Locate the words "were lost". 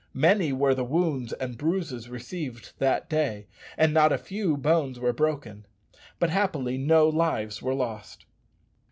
7.61-8.25